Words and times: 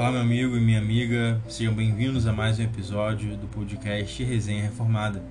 Olá, 0.00 0.10
meu 0.10 0.22
amigo 0.22 0.56
e 0.56 0.60
minha 0.60 0.78
amiga, 0.78 1.38
sejam 1.46 1.74
bem-vindos 1.74 2.26
a 2.26 2.32
mais 2.32 2.58
um 2.58 2.62
episódio 2.62 3.36
do 3.36 3.46
podcast 3.46 4.24
Resenha 4.24 4.62
Reformada. 4.62 5.22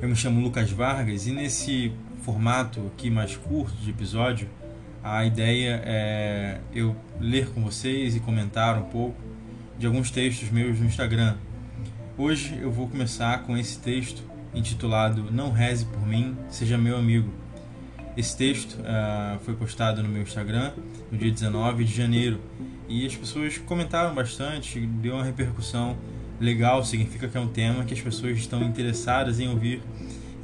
Eu 0.00 0.08
me 0.08 0.16
chamo 0.16 0.40
Lucas 0.40 0.70
Vargas 0.70 1.26
e 1.26 1.30
nesse 1.30 1.92
formato 2.22 2.80
aqui 2.86 3.10
mais 3.10 3.36
curto 3.36 3.76
de 3.82 3.90
episódio, 3.90 4.48
a 5.04 5.26
ideia 5.26 5.82
é 5.84 6.58
eu 6.74 6.96
ler 7.20 7.50
com 7.50 7.62
vocês 7.62 8.16
e 8.16 8.20
comentar 8.20 8.78
um 8.78 8.84
pouco 8.84 9.20
de 9.78 9.86
alguns 9.86 10.10
textos 10.10 10.50
meus 10.50 10.80
no 10.80 10.86
Instagram. 10.86 11.36
Hoje 12.16 12.58
eu 12.62 12.70
vou 12.70 12.88
começar 12.88 13.42
com 13.42 13.58
esse 13.58 13.78
texto 13.78 14.22
intitulado 14.54 15.30
Não 15.30 15.52
Reze 15.52 15.84
por 15.84 16.06
Mim, 16.06 16.34
Seja 16.48 16.78
Meu 16.78 16.96
Amigo. 16.96 17.41
Esse 18.16 18.36
texto 18.36 18.74
uh, 18.74 19.38
foi 19.40 19.54
postado 19.54 20.02
no 20.02 20.08
meu 20.08 20.22
Instagram 20.22 20.72
no 21.10 21.16
dia 21.16 21.30
19 21.30 21.84
de 21.84 21.94
janeiro 21.94 22.40
e 22.86 23.06
as 23.06 23.16
pessoas 23.16 23.56
comentaram 23.56 24.14
bastante, 24.14 24.80
deu 24.80 25.14
uma 25.14 25.24
repercussão 25.24 25.96
legal, 26.38 26.84
significa 26.84 27.26
que 27.26 27.38
é 27.38 27.40
um 27.40 27.48
tema 27.48 27.84
que 27.84 27.94
as 27.94 28.00
pessoas 28.00 28.36
estão 28.36 28.62
interessadas 28.62 29.40
em 29.40 29.48
ouvir. 29.48 29.82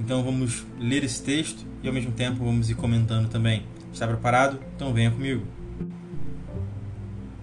Então 0.01 0.23
vamos 0.23 0.65
ler 0.79 1.05
esse 1.05 1.23
texto 1.23 1.67
e 1.83 1.89
ao 1.89 1.93
mesmo 1.93 2.13
tempo 2.13 2.43
vamos 2.43 2.71
ir 2.71 2.75
comentando 2.75 3.29
também. 3.29 3.65
Está 3.93 4.07
preparado? 4.07 4.59
Então 4.75 4.95
venha 4.95 5.11
comigo. 5.11 5.47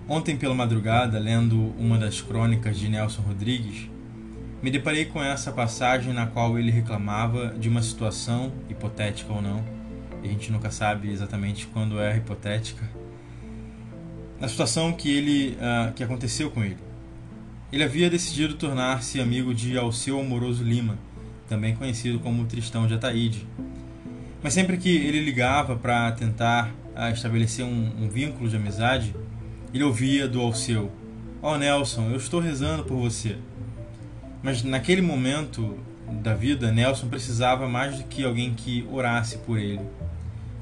Ontem 0.08 0.36
pela 0.36 0.56
madrugada, 0.56 1.20
lendo 1.20 1.74
uma 1.78 1.98
das 1.98 2.22
crônicas 2.22 2.78
de 2.78 2.88
Nelson 2.88 3.22
Rodrigues, 3.22 3.90
me 4.62 4.72
deparei 4.72 5.06
com 5.06 5.24
essa 5.24 5.52
passagem 5.52 6.14
na 6.14 6.26
qual 6.26 6.58
ele 6.58 6.72
reclamava 6.72 7.50
de 7.50 7.70
uma 7.70 7.82
situação, 7.82 8.52
hipotética 8.70 9.32
ou 9.32 9.42
não, 9.42 9.64
a 10.26 10.28
gente 10.28 10.52
nunca 10.52 10.72
sabe 10.72 11.12
exatamente 11.12 11.68
quando 11.68 12.00
é 12.00 12.18
hipotética, 12.18 12.90
na 14.40 14.48
situação 14.48 14.92
que 14.92 15.10
ele 15.10 15.58
uh, 15.58 15.94
que 15.94 16.04
aconteceu 16.04 16.50
com 16.52 16.64
ele. 16.64 16.78
Ele 17.72 17.84
havia 17.84 18.10
decidido 18.10 18.56
tornar-se 18.56 19.20
amigo 19.20 19.54
de 19.54 19.78
Alceu 19.78 20.20
Amoroso 20.20 20.64
Lima, 20.64 20.98
também 21.48 21.76
conhecido 21.76 22.20
como 22.20 22.46
Tristão 22.46 22.88
de 22.88 22.94
Ataíde. 22.94 23.46
Mas 24.42 24.54
sempre 24.54 24.78
que 24.78 24.96
ele 24.96 25.20
ligava 25.20 25.76
para 25.76 26.12
tentar 26.12 26.74
uh, 26.96 27.12
estabelecer 27.12 27.66
um, 27.66 28.04
um, 28.04 28.10
vínculo 28.10 28.48
de 28.50 28.56
amizade, 28.56 29.16
ele 29.74 29.84
ouvia 29.84 30.28
do 30.28 30.40
Alceu: 30.40 30.92
oh, 31.42 31.58
Nelson, 31.58 32.10
eu 32.12 32.18
estou 32.18 32.40
rezando 32.40 32.84
por 32.84 32.98
você. 32.98 33.38
Mas 34.44 34.64
naquele 34.64 35.02
momento 35.02 35.80
da 36.22 36.34
vida, 36.34 36.72
Nelson 36.72 37.08
precisava 37.08 37.68
mais 37.68 37.98
do 37.98 38.04
que 38.04 38.24
alguém 38.24 38.54
que 38.54 38.88
orasse 38.92 39.40
por 39.40 39.58
ele. 39.58 39.82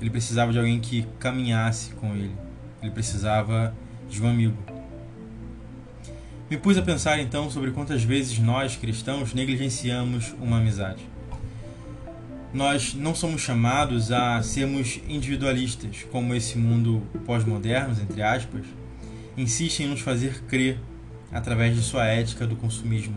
Ele 0.03 0.09
precisava 0.09 0.51
de 0.51 0.59
alguém 0.59 0.81
que 0.81 1.07
caminhasse 1.17 1.93
com 1.93 2.13
ele. 2.13 2.35
Ele 2.81 2.91
precisava 2.91 3.73
de 4.09 4.21
um 4.21 4.27
amigo. 4.27 4.57
Me 6.51 6.57
pus 6.57 6.77
a 6.77 6.81
pensar 6.81 7.21
então 7.21 7.49
sobre 7.49 7.71
quantas 7.71 8.03
vezes 8.03 8.37
nós, 8.37 8.75
cristãos, 8.75 9.33
negligenciamos 9.33 10.35
uma 10.41 10.57
amizade. 10.57 11.07
Nós 12.53 12.93
não 12.93 13.15
somos 13.15 13.39
chamados 13.39 14.11
a 14.11 14.43
sermos 14.43 14.99
individualistas, 15.07 16.05
como 16.11 16.35
esse 16.35 16.57
mundo 16.57 17.01
pós-moderno, 17.25 17.95
entre 18.01 18.21
aspas, 18.21 18.65
insiste 19.37 19.83
em 19.83 19.87
nos 19.87 20.01
fazer 20.01 20.43
crer 20.49 20.81
através 21.31 21.77
de 21.77 21.81
sua 21.81 22.05
ética 22.07 22.45
do 22.45 22.57
consumismo. 22.57 23.15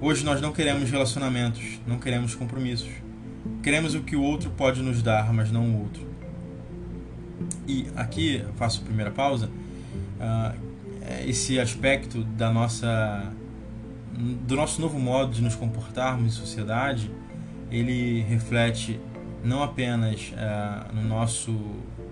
Hoje 0.00 0.24
nós 0.24 0.40
não 0.40 0.52
queremos 0.52 0.88
relacionamentos, 0.88 1.80
não 1.84 1.98
queremos 1.98 2.36
compromissos. 2.36 3.06
Queremos 3.62 3.94
o 3.94 4.02
que 4.02 4.16
o 4.16 4.22
outro 4.22 4.50
pode 4.50 4.82
nos 4.82 5.02
dar, 5.02 5.32
mas 5.32 5.50
não 5.50 5.64
o 5.64 5.82
outro. 5.82 6.06
E 7.66 7.86
aqui 7.96 8.44
faço 8.56 8.80
a 8.80 8.84
primeira 8.84 9.10
pausa. 9.10 9.50
Uh, 10.18 10.66
esse 11.26 11.58
aspecto 11.58 12.24
da 12.24 12.50
nossa 12.50 13.32
do 14.46 14.56
nosso 14.56 14.80
novo 14.80 14.98
modo 14.98 15.32
de 15.32 15.42
nos 15.42 15.54
comportarmos 15.54 16.26
em 16.26 16.30
sociedade, 16.30 17.10
ele 17.70 18.22
reflete 18.22 18.98
não 19.44 19.62
apenas 19.62 20.32
uh, 20.32 20.94
no 20.94 21.02
nosso 21.02 21.54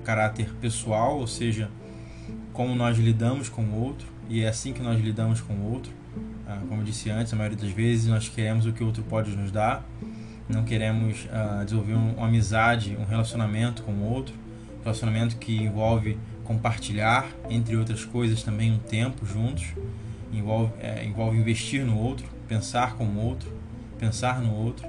caráter 0.04 0.52
pessoal, 0.60 1.18
ou 1.18 1.26
seja, 1.26 1.70
como 2.52 2.74
nós 2.74 2.98
lidamos 2.98 3.48
com 3.48 3.62
o 3.62 3.82
outro, 3.82 4.06
e 4.28 4.42
é 4.42 4.48
assim 4.48 4.72
que 4.72 4.82
nós 4.82 5.00
lidamos 5.00 5.40
com 5.40 5.54
o 5.54 5.72
outro. 5.72 5.90
Uh, 6.46 6.66
como 6.68 6.82
eu 6.82 6.84
disse 6.84 7.10
antes, 7.10 7.32
a 7.32 7.36
maioria 7.36 7.58
das 7.58 7.70
vezes 7.70 8.06
nós 8.06 8.28
queremos 8.28 8.66
o 8.66 8.72
que 8.72 8.82
o 8.82 8.86
outro 8.86 9.02
pode 9.02 9.34
nos 9.34 9.50
dar, 9.50 9.84
não 10.48 10.64
queremos 10.64 11.26
uh, 11.26 11.64
desenvolver 11.64 11.94
um, 11.94 12.14
uma 12.14 12.26
amizade, 12.26 12.96
um 12.98 13.04
relacionamento 13.04 13.82
com 13.82 13.92
o 13.92 14.12
outro, 14.12 14.34
relacionamento 14.82 15.36
que 15.36 15.56
envolve 15.56 16.18
compartilhar, 16.44 17.26
entre 17.48 17.76
outras 17.76 18.04
coisas, 18.04 18.42
também 18.42 18.70
um 18.70 18.78
tempo 18.78 19.24
juntos, 19.24 19.66
envolve, 20.32 20.72
é, 20.80 21.04
envolve 21.04 21.38
investir 21.38 21.84
no 21.84 21.98
outro, 21.98 22.26
pensar 22.46 22.94
com 22.96 23.04
o 23.04 23.18
outro, 23.18 23.50
pensar 23.98 24.40
no 24.40 24.54
outro. 24.54 24.86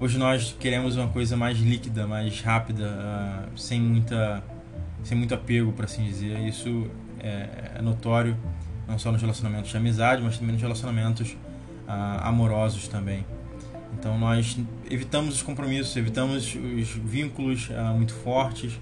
Hoje 0.00 0.18
nós 0.18 0.54
queremos 0.58 0.96
uma 0.96 1.08
coisa 1.08 1.36
mais 1.36 1.58
líquida, 1.58 2.06
mais 2.06 2.40
rápida, 2.40 2.86
uh, 2.88 3.58
sem 3.58 3.80
muita 3.80 4.42
sem 5.02 5.16
muito 5.16 5.34
apego, 5.34 5.72
para 5.72 5.84
assim 5.84 6.04
dizer. 6.04 6.38
Isso 6.40 6.90
é, 7.20 7.72
é, 7.76 7.82
notório 7.82 8.36
não 8.86 8.98
só 8.98 9.12
nos 9.12 9.20
relacionamentos 9.20 9.70
de 9.70 9.76
amizade, 9.76 10.22
mas 10.22 10.38
também 10.38 10.52
nos 10.52 10.62
relacionamentos 10.62 11.32
uh, 11.32 12.22
amorosos 12.22 12.88
também. 12.88 13.24
Então 13.96 14.18
nós 14.18 14.58
evitamos 14.90 15.36
os 15.36 15.42
compromissos, 15.42 15.96
evitamos 15.96 16.54
os 16.54 16.88
vínculos 16.90 17.68
uh, 17.70 17.94
muito 17.96 18.12
fortes, 18.12 18.78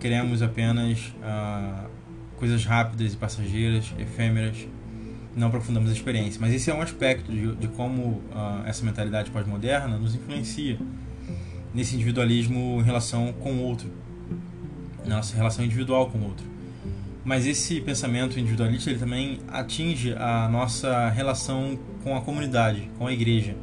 queremos 0.00 0.42
apenas 0.42 1.12
uh, 1.22 1.88
coisas 2.36 2.64
rápidas 2.64 3.14
e 3.14 3.16
passageiras, 3.16 3.92
efêmeras, 3.98 4.66
não 5.34 5.48
aprofundamos 5.48 5.90
a 5.90 5.92
experiência. 5.92 6.40
Mas 6.40 6.52
esse 6.52 6.70
é 6.70 6.74
um 6.74 6.82
aspecto 6.82 7.32
de, 7.32 7.54
de 7.56 7.68
como 7.68 8.02
uh, 8.02 8.66
essa 8.66 8.84
mentalidade 8.84 9.30
pós-moderna 9.30 9.98
nos 9.98 10.14
influencia 10.14 10.78
nesse 11.72 11.94
individualismo 11.96 12.80
em 12.80 12.84
relação 12.84 13.32
com 13.32 13.52
o 13.52 13.62
outro, 13.62 13.90
nossa 15.06 15.34
relação 15.36 15.64
individual 15.64 16.10
com 16.10 16.18
o 16.18 16.24
outro. 16.24 16.46
Mas 17.24 17.46
esse 17.46 17.80
pensamento 17.80 18.38
individualista 18.38 18.90
ele 18.90 18.98
também 18.98 19.38
atinge 19.48 20.12
a 20.12 20.46
nossa 20.48 21.08
relação 21.08 21.78
com 22.02 22.14
a 22.14 22.20
comunidade, 22.20 22.90
com 22.98 23.06
a 23.06 23.12
igreja 23.12 23.56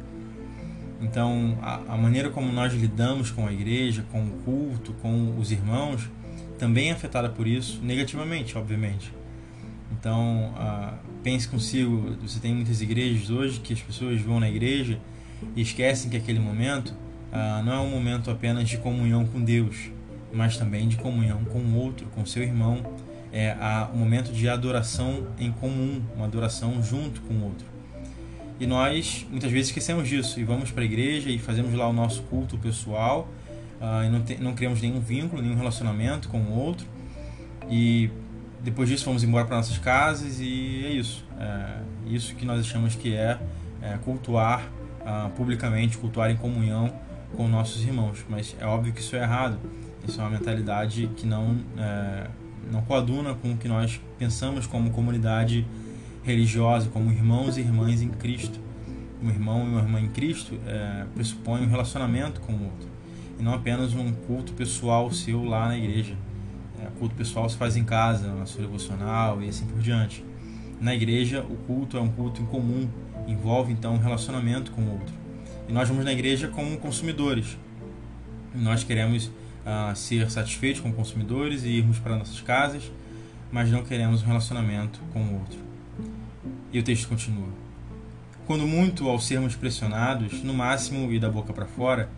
então, 1.02 1.58
a, 1.60 1.94
a, 1.94 1.96
maneira 1.96 2.30
como 2.30 2.52
nós 2.52 2.72
lidamos 2.72 3.30
com 3.30 3.46
a 3.46 3.52
igreja, 3.52 4.04
com 4.12 4.22
o 4.22 4.30
culto, 4.44 4.92
com 5.02 5.36
os 5.36 5.50
irmãos, 5.50 6.08
também 6.58 6.90
é 6.90 6.92
afetada 6.92 7.28
por 7.28 7.46
isso, 7.46 7.80
negativamente, 7.82 8.56
obviamente. 8.56 9.12
Então, 9.90 10.54
pense 11.22 11.48
consigo: 11.48 12.16
você 12.22 12.38
tem 12.38 12.54
muitas 12.54 12.80
igrejas 12.80 13.30
hoje 13.30 13.60
que 13.60 13.72
as 13.72 13.80
pessoas 13.80 14.20
vão 14.20 14.38
na 14.38 14.48
igreja 14.48 14.98
e 15.56 15.62
esquecem 15.62 16.08
que 16.08 16.16
aquele 16.16 16.38
momento 16.38 16.90
uh, 16.90 17.62
não 17.64 17.72
é 17.72 17.78
um 17.80 17.90
momento 17.90 18.30
apenas 18.30 18.68
de 18.68 18.78
comunhão 18.78 19.26
com 19.26 19.42
Deus, 19.42 19.90
mas 20.32 20.56
também 20.56 20.86
de 20.86 20.96
comunhão 20.96 21.44
com 21.44 21.58
o 21.58 21.76
outro, 21.76 22.06
com 22.14 22.24
seu 22.24 22.42
irmão. 22.42 22.78
É 23.34 23.56
um 23.94 23.96
momento 23.96 24.30
de 24.30 24.46
adoração 24.46 25.26
em 25.38 25.50
comum, 25.50 26.02
uma 26.14 26.26
adoração 26.26 26.82
junto 26.82 27.22
com 27.22 27.32
o 27.32 27.44
outro. 27.44 27.71
E 28.62 28.66
nós 28.66 29.26
muitas 29.28 29.50
vezes 29.50 29.70
esquecemos 29.70 30.08
disso 30.08 30.38
e 30.38 30.44
vamos 30.44 30.70
para 30.70 30.82
a 30.82 30.84
igreja 30.84 31.28
e 31.28 31.36
fazemos 31.36 31.74
lá 31.74 31.88
o 31.88 31.92
nosso 31.92 32.22
culto 32.22 32.56
pessoal 32.56 33.28
uh, 33.80 34.04
e 34.06 34.08
não, 34.08 34.22
te, 34.22 34.40
não 34.40 34.54
criamos 34.54 34.80
nenhum 34.80 35.00
vínculo, 35.00 35.42
nenhum 35.42 35.56
relacionamento 35.56 36.28
com 36.28 36.38
o 36.38 36.56
outro. 36.56 36.86
E 37.68 38.08
depois 38.60 38.88
disso 38.88 39.04
vamos 39.04 39.24
embora 39.24 39.44
para 39.46 39.56
nossas 39.56 39.78
casas 39.78 40.38
e 40.38 40.84
é 40.86 40.90
isso. 40.90 41.24
É 41.40 41.82
isso 42.06 42.36
que 42.36 42.46
nós 42.46 42.60
achamos 42.60 42.94
que 42.94 43.12
é, 43.12 43.36
é 43.82 43.98
cultuar 44.04 44.62
uh, 45.00 45.28
publicamente, 45.30 45.98
cultuar 45.98 46.30
em 46.30 46.36
comunhão 46.36 46.92
com 47.36 47.48
nossos 47.48 47.82
irmãos. 47.82 48.24
Mas 48.28 48.54
é 48.60 48.64
óbvio 48.64 48.92
que 48.92 49.00
isso 49.00 49.16
é 49.16 49.22
errado. 49.22 49.58
Isso 50.06 50.20
é 50.20 50.22
uma 50.22 50.30
mentalidade 50.30 51.10
que 51.16 51.26
não, 51.26 51.58
é, 51.76 52.28
não 52.70 52.80
coaduna 52.82 53.34
com 53.34 53.54
o 53.54 53.56
que 53.56 53.66
nós 53.66 54.00
pensamos 54.20 54.68
como 54.68 54.92
comunidade 54.92 55.66
religiosa, 56.22 56.88
como 56.88 57.10
irmãos 57.10 57.56
e 57.56 57.60
irmãs 57.60 58.02
em 58.02 58.08
Cristo. 58.08 58.60
Um 59.22 59.28
irmão 59.28 59.66
e 59.66 59.70
uma 59.70 59.80
irmã 59.80 60.00
em 60.00 60.08
Cristo 60.08 60.58
é, 60.66 61.04
pressupõe 61.14 61.62
um 61.62 61.68
relacionamento 61.68 62.40
com 62.40 62.52
o 62.52 62.64
outro 62.64 62.92
e 63.38 63.42
não 63.42 63.54
apenas 63.54 63.94
um 63.94 64.12
culto 64.12 64.52
pessoal 64.52 65.10
seu 65.10 65.44
lá 65.44 65.68
na 65.68 65.76
igreja. 65.76 66.14
É, 66.80 66.86
culto 66.98 67.14
pessoal 67.14 67.48
se 67.48 67.56
faz 67.56 67.76
em 67.76 67.84
casa, 67.84 68.32
na 68.32 68.46
sua 68.46 68.62
devocional 68.62 69.42
e 69.42 69.48
assim 69.48 69.66
por 69.66 69.80
diante. 69.80 70.24
Na 70.80 70.94
igreja, 70.94 71.44
o 71.48 71.56
culto 71.66 71.96
é 71.96 72.00
um 72.00 72.08
culto 72.08 72.40
em 72.40 72.46
comum, 72.46 72.88
envolve 73.26 73.72
então 73.72 73.94
um 73.94 73.98
relacionamento 73.98 74.72
com 74.72 74.82
o 74.82 74.92
outro. 74.92 75.14
E 75.68 75.72
nós 75.72 75.88
vamos 75.88 76.04
na 76.04 76.12
igreja 76.12 76.48
como 76.48 76.76
consumidores. 76.78 77.56
Nós 78.54 78.84
queremos 78.84 79.26
uh, 79.26 79.94
ser 79.94 80.30
satisfeitos 80.30 80.80
como 80.80 80.94
consumidores 80.94 81.64
e 81.64 81.68
irmos 81.68 81.98
para 81.98 82.16
nossas 82.16 82.40
casas, 82.40 82.90
mas 83.50 83.70
não 83.70 83.82
queremos 83.82 84.22
um 84.22 84.26
relacionamento 84.26 85.00
com 85.12 85.20
o 85.20 85.34
outro. 85.34 85.58
E 86.72 86.78
o 86.78 86.82
texto 86.82 87.08
continua. 87.08 87.48
Quando 88.46 88.66
muito, 88.66 89.08
ao 89.08 89.18
sermos 89.20 89.54
pressionados, 89.54 90.42
no 90.42 90.52
máximo 90.52 91.12
e 91.12 91.18
da 91.18 91.30
boca 91.30 91.52
para 91.52 91.66
fora, 91.66 92.08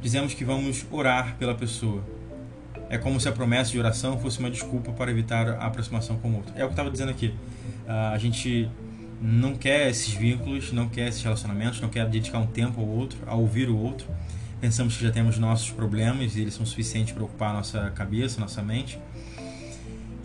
dizemos 0.00 0.32
que 0.32 0.44
vamos 0.44 0.86
orar 0.90 1.36
pela 1.38 1.54
pessoa. 1.54 2.02
é 2.88 2.96
como 2.96 3.20
se 3.20 3.28
a 3.28 3.32
promessa 3.32 3.72
de 3.72 3.78
oração 3.78 4.16
fosse 4.18 4.38
uma 4.38 4.48
desculpa 4.48 4.92
para 4.92 5.10
evitar 5.10 5.48
a 5.48 5.66
aproximação 5.66 6.16
com 6.18 6.30
o 6.30 6.36
outro. 6.36 6.52
É 6.54 6.58
o 6.58 6.58
que 6.58 6.62
eu 6.64 6.70
estava 6.70 6.90
dizendo 6.90 7.10
aqui. 7.10 7.34
Uh, 7.84 8.12
a 8.12 8.18
gente 8.18 8.70
não 9.20 9.56
quer 9.56 9.90
esses 9.90 10.14
vínculos, 10.14 10.72
não 10.72 10.88
quer 10.88 11.08
esses 11.08 11.22
relacionamentos, 11.22 11.80
não 11.80 11.88
quer 11.88 12.08
dedicar 12.08 12.38
um 12.38 12.46
tempo 12.46 12.80
ao 12.80 12.86
outro, 12.86 13.18
a 13.26 13.34
ouvir 13.34 13.68
o 13.68 13.76
outro. 13.76 14.06
Pensamos 14.60 14.96
que 14.96 15.02
já 15.02 15.10
temos 15.10 15.36
nossos 15.36 15.70
problemas 15.70 16.36
e 16.36 16.42
eles 16.42 16.54
são 16.54 16.64
suficientes 16.64 17.12
para 17.12 17.24
ocupar 17.24 17.52
nossa 17.52 17.90
cabeça, 17.90 18.40
nossa 18.40 18.62
mente. 18.62 18.98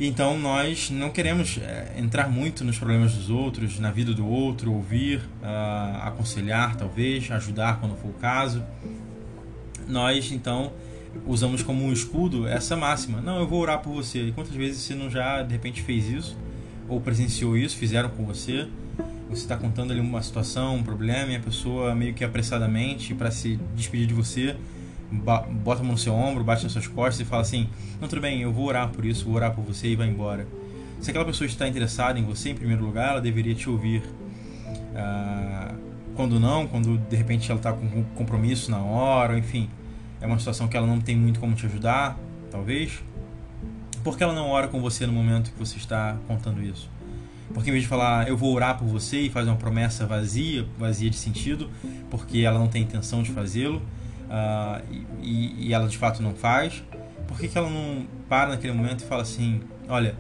Então 0.04 0.36
nós 0.36 0.90
não 0.90 1.12
queremos 1.12 1.60
é, 1.60 1.94
entrar 1.96 2.28
muito 2.28 2.64
nos 2.64 2.76
problemas 2.76 3.14
dos 3.14 3.30
outros, 3.30 3.78
na 3.78 3.92
vida 3.92 4.16
do 4.16 4.28
outro, 4.28 4.74
ouvir, 4.74 5.20
uh, 5.20 6.02
aconselhar 6.02 6.76
talvez, 6.76 7.30
ajudar 7.30 7.80
quando 7.80 7.96
for 7.96 8.10
o 8.10 8.14
caso. 8.14 8.64
Nós 9.88 10.32
então 10.32 10.74
usamos 11.28 11.62
como 11.62 11.86
um 11.86 11.94
escudo 11.94 12.48
essa 12.48 12.76
máxima: 12.76 13.22
não, 13.22 13.38
eu 13.42 13.48
vou 13.48 13.60
orar 13.60 13.78
por 13.78 13.94
você. 13.94 14.24
E 14.24 14.32
quantas 14.32 14.56
vezes 14.56 14.82
você 14.82 14.96
não 14.96 15.08
já 15.08 15.44
de 15.44 15.54
repente 15.54 15.84
fez 15.84 16.10
isso 16.10 16.36
ou 16.90 17.00
presenciou 17.00 17.56
isso, 17.56 17.78
fizeram 17.78 18.10
com 18.10 18.26
você? 18.26 18.68
Você 19.30 19.44
está 19.44 19.56
contando 19.56 19.92
ali 19.92 20.00
uma 20.00 20.24
situação, 20.24 20.78
um 20.78 20.84
problema, 20.84 21.34
e 21.34 21.36
a 21.36 21.40
pessoa 21.40 21.94
meio 21.94 22.16
que 22.16 22.24
apressadamente 22.24 23.14
para 23.14 23.30
se 23.30 23.60
despedir 23.76 24.08
de 24.08 24.16
você 24.16 24.56
bota 25.12 25.82
a 25.82 25.84
mão 25.84 25.94
no 25.94 25.98
seu 25.98 26.14
ombro, 26.14 26.44
bate 26.44 26.64
nas 26.64 26.72
suas 26.72 26.88
costas 26.88 27.20
e 27.20 27.26
fala 27.26 27.42
assim: 27.42 27.70
Não, 28.00 28.08
tudo 28.08 28.22
bem, 28.22 28.42
eu 28.42 28.52
vou 28.52 28.66
orar 28.66 28.90
por 28.90 29.06
isso, 29.06 29.26
vou 29.26 29.36
orar 29.36 29.54
por 29.54 29.64
você 29.64 29.90
e 29.90 29.96
vai 29.96 30.08
embora. 30.08 30.48
Se 31.00 31.10
aquela 31.10 31.26
pessoa 31.26 31.48
está 31.48 31.68
interessada 31.68 32.20
em 32.20 32.24
você, 32.24 32.52
em 32.52 32.56
primeiro 32.56 32.84
lugar, 32.84 33.12
ela 33.12 33.22
deveria 33.22 33.56
te 33.56 33.70
ouvir. 33.70 34.04
Ah, 34.96 35.74
quando 36.16 36.40
não, 36.40 36.68
quando 36.68 36.98
de 36.98 37.16
repente 37.16 37.50
ela 37.50 37.60
está 37.60 37.74
com 37.74 38.04
compromisso 38.16 38.70
na 38.70 38.80
hora, 38.80 39.38
enfim, 39.38 39.70
é 40.20 40.28
uma 40.28 40.38
situação 40.38 40.68
que 40.68 40.78
ela 40.78 40.86
não 40.86 41.02
tem 41.02 41.16
muito 41.16 41.40
como 41.40 41.56
te 41.56 41.66
ajudar, 41.66 42.18
talvez. 42.52 43.02
Por 44.04 44.18
que 44.18 44.24
ela 44.24 44.34
não 44.34 44.50
ora 44.50 44.68
com 44.68 44.80
você 44.80 45.06
no 45.08 45.14
momento 45.14 45.52
que 45.52 45.60
você 45.60 45.78
está 45.78 46.18
contando 46.28 46.62
isso? 46.62 46.90
Porque 47.54 47.70
em 47.70 47.74
vez 47.74 47.84
de 47.84 47.90
falar 47.90 48.28
eu 48.28 48.38
vou 48.38 48.54
orar 48.54 48.78
por 48.78 48.88
você 48.88 49.22
e 49.22 49.30
fazer 49.30 49.50
uma 49.50 49.58
promessa 49.58 50.06
vazia, 50.06 50.66
vazia 50.78 51.10
de 51.10 51.18
sentido, 51.18 51.70
porque 52.10 52.40
ela 52.40 52.60
não 52.60 52.68
tem 52.68 52.84
intenção 52.84 53.24
de 53.24 53.32
fazê-lo, 53.32 53.82
uh, 54.32 54.82
e, 55.22 55.68
e, 55.68 55.74
ela 55.74 55.88
de 55.88 55.98
fato 55.98 56.24
não 56.24 56.34
faz, 56.34 56.84
por 57.28 57.38
que, 57.38 57.48
que 57.48 57.58
ela 57.58 57.70
não 57.70 58.08
para 58.30 58.50
naquele 58.50 58.74
momento 58.74 59.04
e 59.04 59.08
fala 59.08 59.22
assim: 59.22 59.62
olha, 59.90 60.16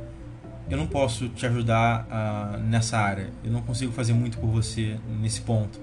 eu 0.69 0.77
não 0.77 0.85
posso 0.85 1.29
te 1.29 1.45
ajudar 1.45 2.05
uh, 2.07 2.57
nessa 2.59 2.97
área, 2.97 3.29
eu 3.43 3.51
não 3.51 3.61
consigo 3.61 3.91
fazer 3.93 4.13
muito 4.13 4.37
por 4.37 4.47
você 4.47 4.97
nesse 5.19 5.41
ponto, 5.41 5.79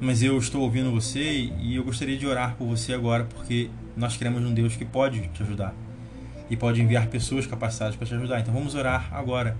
mas 0.00 0.22
eu 0.22 0.36
estou 0.38 0.62
ouvindo 0.62 0.90
você 0.90 1.50
e 1.58 1.74
eu 1.74 1.82
gostaria 1.82 2.16
de 2.16 2.26
orar 2.26 2.54
por 2.56 2.66
você 2.66 2.92
agora 2.92 3.24
porque 3.24 3.70
nós 3.96 4.16
queremos 4.16 4.44
um 4.44 4.52
Deus 4.52 4.76
que 4.76 4.84
pode 4.84 5.26
te 5.28 5.42
ajudar 5.42 5.74
e 6.50 6.56
pode 6.56 6.80
enviar 6.80 7.06
pessoas 7.06 7.46
capacitadas 7.46 7.96
para 7.96 8.06
te 8.06 8.14
ajudar. 8.14 8.40
Então 8.40 8.52
vamos 8.52 8.74
orar 8.74 9.08
agora. 9.12 9.56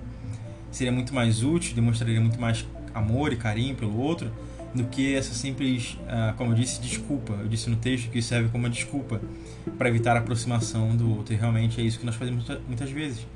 Seria 0.71 0.93
muito 0.93 1.15
mais 1.15 1.43
útil, 1.43 1.75
demonstraria 1.75 2.21
muito 2.21 2.39
mais 2.39 2.67
amor 2.95 3.33
e 3.33 3.37
carinho 3.37 3.75
pelo 3.75 3.99
outro 3.99 4.31
do 4.77 4.85
que 4.85 5.15
essa 5.15 5.33
simples, 5.35 5.99
uh, 6.03 6.37
como 6.37 6.53
eu 6.53 6.55
disse, 6.55 6.81
desculpa. 6.81 7.33
Eu 7.33 7.49
disse 7.49 7.69
no 7.71 7.77
texto 7.77 8.11
que 8.11 8.21
serve 8.21 8.49
como 8.51 8.65
uma 8.65 8.71
desculpa 8.71 9.21
para 9.79 9.89
evitar 9.89 10.17
a 10.17 10.21
aproximação 10.21 10.95
do 10.95 11.17
outro. 11.17 11.35
E 11.35 11.37
realmente 11.37 11.81
é 11.81 11.85
isso 11.85 11.99
que 11.99 12.07
nós 12.07 12.15
fazemos 12.15 12.47
muitas 12.67 12.91
vezes. 12.91 13.27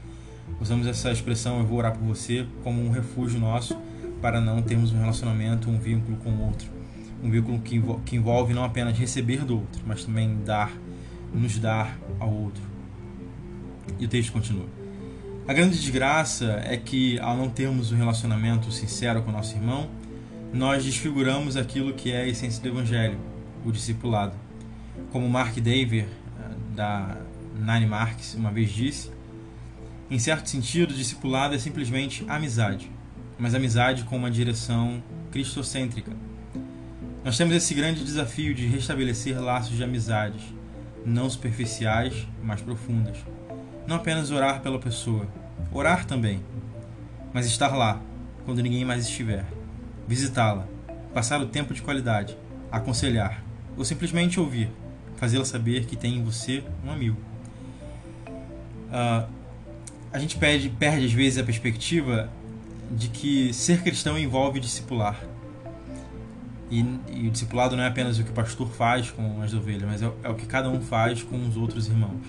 Usamos 0.60 0.87
essa 0.87 1.10
expressão 1.10 1.58
eu 1.58 1.66
vou 1.66 1.78
orar 1.78 1.92
por 1.92 2.04
você 2.04 2.46
como 2.62 2.84
um 2.84 2.90
refúgio 2.90 3.40
nosso 3.40 3.76
para 4.20 4.40
não 4.40 4.60
termos 4.60 4.92
um 4.92 4.98
relacionamento, 4.98 5.70
um 5.70 5.78
vínculo 5.78 6.16
com 6.19 6.31
o 6.31 6.46
outro. 6.46 6.69
Um 7.22 7.31
vínculo 7.31 7.58
que 7.60 7.76
envolve, 7.76 8.02
que 8.04 8.16
envolve 8.16 8.54
não 8.54 8.64
apenas 8.64 8.98
receber 8.98 9.44
do 9.44 9.60
outro, 9.60 9.82
mas 9.87 10.04
também 10.04 10.38
dar, 10.44 10.72
nos 11.32 11.58
dar 11.58 11.98
ao 12.19 12.31
outro. 12.31 12.62
E 13.98 14.04
o 14.04 14.08
texto 14.08 14.32
continua. 14.32 14.66
A 15.48 15.52
grande 15.52 15.76
desgraça 15.76 16.60
é 16.64 16.76
que, 16.76 17.19
ao 17.19 17.37
não 17.37 17.48
termos 17.48 17.92
um 17.92 17.96
relacionamento 17.96 18.70
sincero 18.70 19.22
com 19.22 19.32
nosso 19.32 19.56
irmão, 19.56 19.90
nós 20.52 20.85
desfiguramos 20.85 21.56
aquilo 21.56 21.93
que 21.93 22.11
é 22.11 22.23
a 22.23 22.26
essência 22.26 22.61
do 22.61 22.69
Evangelho, 22.69 23.19
o 23.64 23.70
discipulado. 23.70 24.35
Como 25.12 25.29
Mark 25.29 25.55
Dever, 25.56 26.06
eh, 26.06 26.55
da 26.75 27.17
Nine 27.56 27.87
Marks, 27.87 28.35
uma 28.35 28.50
vez 28.50 28.70
disse, 28.70 29.12
em 30.11 30.19
certo 30.19 30.49
sentido, 30.49 30.93
discipulado 30.93 31.55
é 31.55 31.58
simplesmente 31.58 32.25
amizade, 32.29 32.91
mas 33.38 33.55
amizade 33.55 34.02
com 34.05 34.17
uma 34.17 34.31
direção 34.31 35.00
cristocêntrica. 35.31 36.12
Nós 37.25 37.37
temos 37.37 37.55
esse 37.55 37.73
grande 37.73 38.02
desafio 38.02 38.52
de 38.52 38.67
restabelecer 38.67 39.41
laços 39.41 39.76
de 39.76 39.85
amizades, 39.85 40.43
não 41.06 41.31
superficiais, 41.31 42.26
mas 42.43 42.61
profundas. 42.61 43.19
Não 43.87 43.97
apenas 43.97 44.32
orar 44.32 44.61
pela 44.62 44.81
pessoa, 44.81 45.29
orar 45.73 46.05
também, 46.05 46.41
mas 47.32 47.47
estar 47.47 47.76
lá 47.76 48.00
quando 48.44 48.62
ninguém 48.62 48.85
mais 48.85 49.06
estiver 49.06 49.59
visitá-la, 50.10 50.66
passar 51.14 51.40
o 51.40 51.46
tempo 51.46 51.72
de 51.72 51.80
qualidade, 51.80 52.36
aconselhar 52.72 53.44
ou 53.76 53.84
simplesmente 53.84 54.40
ouvir, 54.40 54.68
fazê-la 55.14 55.44
saber 55.44 55.86
que 55.86 55.94
tem 55.94 56.16
em 56.16 56.24
você 56.24 56.64
um 56.84 56.90
amigo. 56.90 57.16
Uh, 58.88 59.30
a 60.12 60.18
gente 60.18 60.36
perde, 60.36 60.68
perde 60.68 61.06
às 61.06 61.12
vezes 61.12 61.38
a 61.38 61.44
perspectiva 61.44 62.28
de 62.90 63.06
que 63.06 63.54
ser 63.54 63.84
cristão 63.84 64.18
envolve 64.18 64.58
discipular. 64.58 65.16
E, 66.68 66.84
e, 67.12 67.28
o 67.28 67.30
discipulado 67.30 67.76
não 67.76 67.84
é 67.84 67.86
apenas 67.86 68.18
o 68.18 68.24
que 68.24 68.30
o 68.30 68.34
pastor 68.34 68.68
faz 68.68 69.12
com 69.12 69.40
as 69.40 69.54
ovelhas, 69.54 69.84
mas 69.84 70.02
é, 70.02 70.10
é 70.24 70.28
o 70.28 70.34
que 70.34 70.44
cada 70.44 70.68
um 70.68 70.80
faz 70.80 71.22
com 71.22 71.40
os 71.46 71.56
outros 71.56 71.86
irmãos. 71.86 72.26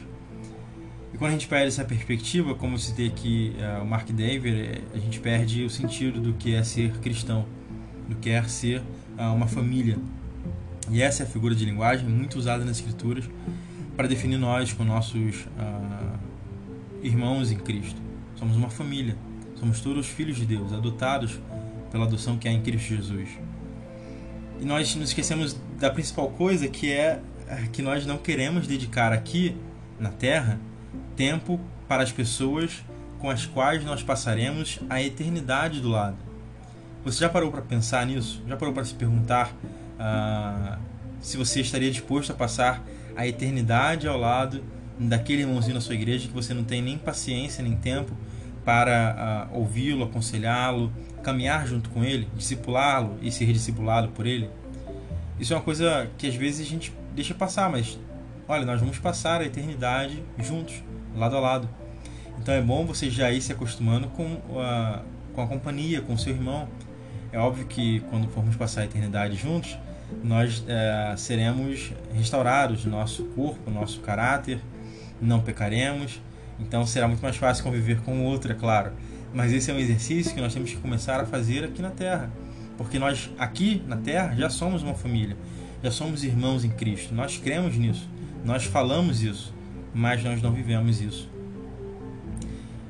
E 1.11 1.17
quando 1.17 1.29
a 1.29 1.33
gente 1.33 1.47
perde 1.47 1.69
essa 1.69 1.83
perspectiva, 1.83 2.53
como 2.53 2.77
citei 2.77 3.07
aqui 3.07 3.55
uh, 3.57 3.81
o 3.81 3.87
Mark 3.87 4.07
Dever, 4.11 4.83
a 4.93 4.99
gente 4.99 5.19
perde 5.19 5.63
o 5.63 5.69
sentido 5.69 6.21
do 6.21 6.33
que 6.33 6.53
é 6.53 6.63
ser 6.63 6.91
cristão 6.99 7.47
do 8.07 8.15
que 8.15 8.29
é 8.29 8.43
ser 8.43 8.81
uh, 9.17 9.33
uma 9.33 9.47
família. 9.47 9.97
E 10.89 11.01
essa 11.01 11.23
é 11.23 11.25
a 11.25 11.29
figura 11.29 11.55
de 11.55 11.63
linguagem 11.65 12.07
muito 12.07 12.37
usada 12.37 12.65
nas 12.65 12.77
Escrituras 12.77 13.25
para 13.95 14.07
definir 14.07 14.37
nós 14.37 14.73
com 14.73 14.83
nossos 14.83 15.45
uh, 15.45 16.19
irmãos 17.01 17.51
em 17.51 17.57
Cristo. 17.57 17.99
Somos 18.35 18.55
uma 18.55 18.69
família, 18.69 19.15
somos 19.55 19.81
todos 19.81 20.07
filhos 20.07 20.37
de 20.37 20.45
Deus, 20.45 20.73
adotados 20.73 21.39
pela 21.91 22.05
adoção 22.05 22.37
que 22.37 22.47
há 22.47 22.51
em 22.51 22.61
Cristo 22.61 22.95
Jesus. 22.95 23.29
E 24.59 24.65
nós 24.65 24.95
nos 24.95 25.09
esquecemos 25.09 25.55
da 25.79 25.89
principal 25.89 26.29
coisa 26.29 26.67
que 26.67 26.91
é 26.91 27.19
que 27.73 27.81
nós 27.81 28.05
não 28.05 28.17
queremos 28.17 28.67
dedicar 28.67 29.11
aqui 29.11 29.55
na 29.99 30.09
Terra 30.09 30.59
tempo 31.15 31.59
para 31.87 32.03
as 32.03 32.11
pessoas 32.11 32.83
com 33.19 33.29
as 33.29 33.45
quais 33.45 33.83
nós 33.83 34.01
passaremos 34.01 34.79
a 34.89 35.01
eternidade 35.01 35.79
do 35.79 35.89
lado. 35.89 36.30
Você 37.03 37.19
já 37.19 37.29
parou 37.29 37.51
para 37.51 37.61
pensar 37.61 38.05
nisso? 38.05 38.43
Já 38.47 38.55
parou 38.55 38.73
para 38.73 38.85
se 38.85 38.93
perguntar 38.93 39.51
uh, 39.99 40.79
se 41.19 41.35
você 41.35 41.61
estaria 41.61 41.89
disposto 41.89 42.31
a 42.31 42.35
passar 42.35 42.83
a 43.15 43.27
eternidade 43.27 44.07
ao 44.07 44.19
lado 44.19 44.63
daquele 44.99 45.41
irmãozinho 45.41 45.73
na 45.73 45.81
sua 45.81 45.95
igreja 45.95 46.27
que 46.27 46.33
você 46.33 46.53
não 46.53 46.63
tem 46.63 46.79
nem 46.79 46.99
paciência 46.99 47.63
nem 47.63 47.75
tempo 47.75 48.15
para 48.63 49.49
uh, 49.51 49.57
ouvi-lo, 49.57 50.03
aconselhá-lo, 50.03 50.93
caminhar 51.23 51.65
junto 51.65 51.89
com 51.89 52.03
ele, 52.03 52.27
discipulá-lo 52.35 53.17
e 53.19 53.31
ser 53.31 53.51
discipulado 53.51 54.09
por 54.09 54.27
ele? 54.27 54.47
Isso 55.39 55.53
é 55.53 55.55
uma 55.55 55.63
coisa 55.63 56.07
que 56.19 56.27
às 56.27 56.35
vezes 56.35 56.67
a 56.67 56.69
gente 56.69 56.93
deixa 57.15 57.33
passar, 57.33 57.67
mas 57.67 57.97
olha, 58.47 58.63
nós 58.63 58.79
vamos 58.79 58.99
passar 58.99 59.41
a 59.41 59.45
eternidade 59.45 60.23
juntos, 60.37 60.83
lado 61.15 61.35
a 61.35 61.39
lado. 61.39 61.67
Então 62.39 62.53
é 62.53 62.61
bom 62.61 62.85
você 62.85 63.09
já 63.09 63.31
ir 63.31 63.41
se 63.41 63.51
acostumando 63.51 64.07
com 64.09 64.37
a, 64.59 65.01
com 65.33 65.41
a 65.41 65.47
companhia, 65.47 65.99
com 66.01 66.13
o 66.13 66.17
seu 66.17 66.33
irmão, 66.33 66.69
é 67.31 67.39
óbvio 67.39 67.65
que 67.65 68.01
quando 68.09 68.27
formos 68.27 68.55
passar 68.55 68.81
a 68.81 68.85
eternidade 68.85 69.35
juntos, 69.35 69.77
nós 70.23 70.63
é, 70.67 71.13
seremos 71.17 71.93
restaurados, 72.13 72.85
nosso 72.85 73.23
corpo, 73.25 73.71
nosso 73.71 74.01
caráter, 74.01 74.59
não 75.21 75.39
pecaremos, 75.41 76.21
então 76.59 76.85
será 76.85 77.07
muito 77.07 77.21
mais 77.21 77.37
fácil 77.37 77.63
conviver 77.63 78.01
com 78.01 78.19
o 78.19 78.23
outro, 78.23 78.51
é 78.51 78.55
claro. 78.55 78.91
Mas 79.33 79.53
esse 79.53 79.71
é 79.71 79.73
um 79.73 79.79
exercício 79.79 80.33
que 80.35 80.41
nós 80.41 80.53
temos 80.53 80.71
que 80.71 80.77
começar 80.77 81.21
a 81.21 81.25
fazer 81.25 81.63
aqui 81.63 81.81
na 81.81 81.91
Terra, 81.91 82.29
porque 82.77 82.99
nós 82.99 83.31
aqui 83.37 83.81
na 83.87 83.97
Terra 83.97 84.35
já 84.35 84.49
somos 84.49 84.83
uma 84.83 84.93
família, 84.93 85.37
já 85.81 85.91
somos 85.91 86.23
irmãos 86.23 86.65
em 86.65 86.69
Cristo, 86.69 87.15
nós 87.15 87.37
cremos 87.37 87.77
nisso, 87.77 88.09
nós 88.43 88.65
falamos 88.65 89.23
isso, 89.23 89.53
mas 89.93 90.23
nós 90.23 90.41
não 90.41 90.51
vivemos 90.51 91.01
isso. 91.01 91.29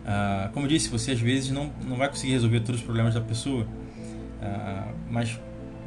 Ah, 0.05 0.49
como 0.53 0.65
eu 0.65 0.69
disse, 0.69 0.89
você 0.89 1.11
às 1.11 1.19
vezes 1.19 1.51
não, 1.51 1.71
não 1.85 1.95
vai 1.95 2.09
conseguir 2.09 2.33
resolver 2.33 2.61
todos 2.61 2.81
os 2.81 2.85
problemas 2.85 3.13
da 3.13 3.21
pessoa, 3.21 3.67
ah, 4.41 4.91
mas 5.09 5.39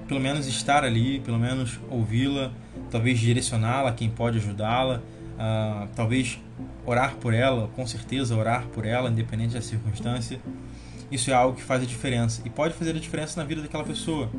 pelo 0.06 0.20
menos 0.20 0.46
estar 0.46 0.84
ali, 0.84 1.20
pelo 1.20 1.38
menos 1.38 1.80
ouvi-la, 1.90 2.52
talvez 2.90 3.18
direcioná-la, 3.18 3.92
quem 3.92 4.10
pode 4.10 4.38
ajudá-la, 4.38 5.00
uh, 5.34 5.88
talvez 5.94 6.38
orar 6.84 7.14
por 7.16 7.32
ela, 7.32 7.68
com 7.74 7.86
certeza 7.86 8.36
orar 8.36 8.66
por 8.66 8.84
ela, 8.84 9.10
independente 9.10 9.54
da 9.54 9.62
circunstância. 9.62 10.38
Isso 11.10 11.30
é 11.30 11.34
algo 11.34 11.56
que 11.56 11.62
faz 11.62 11.82
a 11.82 11.86
diferença 11.86 12.42
e 12.44 12.50
pode 12.50 12.74
fazer 12.74 12.90
a 12.90 12.98
diferença 12.98 13.40
na 13.40 13.46
vida 13.46 13.62
daquela 13.62 13.84
pessoa. 13.84 14.30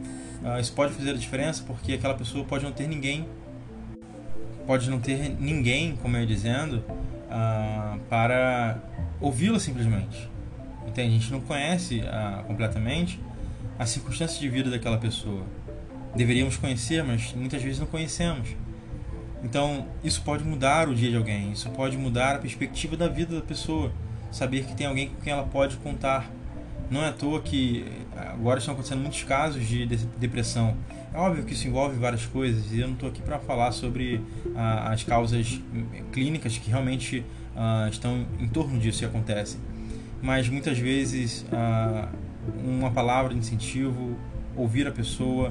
Uh, 0.44 0.60
isso 0.60 0.74
pode 0.74 0.94
fazer 0.94 1.12
a 1.12 1.18
diferença 1.18 1.64
porque 1.66 1.94
aquela 1.94 2.14
pessoa 2.14 2.46
pode 2.46 2.64
não 2.64 2.72
ter 2.72 2.88
ninguém 2.88 3.28
pode 4.66 4.90
não 4.90 5.00
ter 5.00 5.36
ninguém, 5.40 5.96
como 5.98 6.18
eu 6.18 6.22
ia 6.22 6.28
dizendo, 6.28 6.78
uh, 6.78 8.00
para 8.10 8.80
ouvi-la 9.22 9.60
simplesmente. 9.60 10.28
Entende? 10.88 11.10
A 11.10 11.20
gente 11.20 11.32
não 11.32 11.42
conhece 11.42 12.02
completamente 12.48 13.20
a 13.77 13.86
circunstância 13.86 14.39
de 14.39 14.50
vida 14.50 14.70
daquela 14.70 14.98
pessoa. 14.98 15.44
Deveríamos 16.15 16.58
conhecer, 16.58 17.03
mas 17.03 17.34
muitas 17.34 17.62
vezes 17.62 17.79
não 17.79 17.88
conhecemos. 17.88 18.50
Então, 19.44 19.86
isso 20.03 20.22
pode 20.24 20.44
mudar 20.44 20.89
o 20.89 20.96
dia 20.96 21.10
de 21.10 21.17
alguém, 21.17 21.51
isso 21.51 21.70
pode 21.70 21.98
mudar 21.98 22.36
a 22.36 22.39
perspectiva 22.39 22.98
da 22.98 23.08
vida 23.08 23.36
da 23.36 23.41
pessoa. 23.41 23.91
Saber 24.32 24.65
que 24.65 24.75
tem 24.75 24.88
alguém 24.88 25.10
com 25.10 25.22
quem 25.22 25.32
ela 25.32 25.44
pode 25.44 25.77
contar. 25.77 26.32
Não 26.89 27.03
é 27.03 27.10
à 27.10 27.12
toa 27.12 27.41
que 27.41 27.86
agora 28.15 28.60
estão 28.60 28.74
acontecendo 28.74 29.01
muitos 29.01 29.24
casos 29.24 29.65
de 29.67 29.86
depressão. 29.86 30.75
É 31.13 31.17
óbvio 31.17 31.44
que 31.44 31.53
isso 31.53 31.67
envolve 31.67 31.98
várias 31.98 32.25
coisas 32.25 32.72
e 32.72 32.79
eu 32.79 32.88
não 32.88 32.96
estou 32.96 33.10
aqui 33.10 33.22
para 33.22 33.39
falar 33.39 33.72
sobre 33.72 34.22
ah, 34.55 34.91
as 34.91 35.03
causas 35.03 35.62
clínicas 36.12 36.58
que 36.58 36.70
realmente 36.70 37.25
ah, 37.55 37.88
estão 37.89 38.25
em 38.39 38.48
torno 38.48 38.79
disso 38.79 39.03
e 39.03 39.05
acontecem. 39.05 39.60
Mas 40.22 40.50
muitas 40.50 40.77
vezes 40.77 41.46
ah, 41.51 42.10
uma 42.64 42.92
palavra 42.92 43.34
de 43.34 43.40
incentivo, 43.40 44.18
ouvir 44.56 44.88
a 44.88 44.92
pessoa, 44.92 45.50